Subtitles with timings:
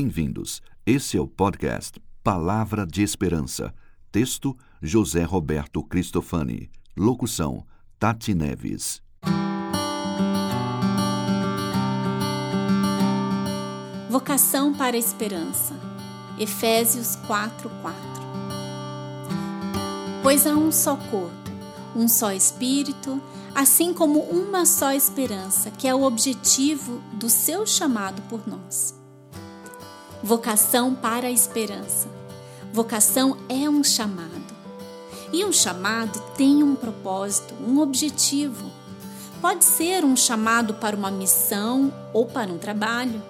[0.00, 0.62] Bem-vindos.
[0.86, 3.74] Esse é o podcast Palavra de Esperança.
[4.12, 6.70] Texto: José Roberto Cristofani.
[6.96, 7.66] Locução:
[7.98, 9.02] Tati Neves.
[14.08, 15.74] Vocação para a esperança.
[16.38, 17.92] Efésios 4:4.
[20.22, 21.50] Pois há um só corpo,
[21.96, 23.20] um só espírito,
[23.52, 28.97] assim como uma só esperança, que é o objetivo do seu chamado por nós.
[30.22, 32.08] Vocação para a esperança.
[32.72, 34.28] Vocação é um chamado.
[35.32, 38.70] E um chamado tem um propósito, um objetivo.
[39.40, 43.22] Pode ser um chamado para uma missão ou para um trabalho,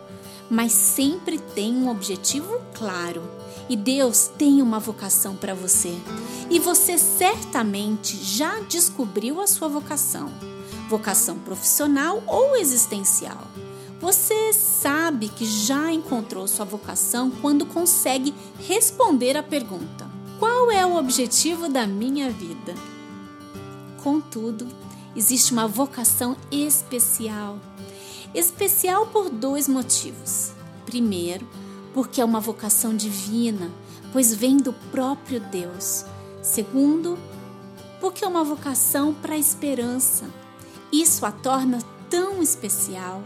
[0.48, 3.22] mas sempre tem um objetivo claro.
[3.68, 5.94] E Deus tem uma vocação para você.
[6.48, 10.30] E você certamente já descobriu a sua vocação
[10.88, 13.46] vocação profissional ou existencial.
[14.00, 20.96] Você sabe que já encontrou sua vocação quando consegue responder à pergunta: qual é o
[20.96, 22.74] objetivo da minha vida?
[24.02, 24.68] Contudo,
[25.16, 27.58] existe uma vocação especial.
[28.32, 30.52] Especial por dois motivos.
[30.86, 31.48] Primeiro,
[31.92, 33.68] porque é uma vocação divina,
[34.12, 36.04] pois vem do próprio Deus.
[36.40, 37.18] Segundo,
[38.00, 40.26] porque é uma vocação para a esperança.
[40.92, 43.22] Isso a torna tão especial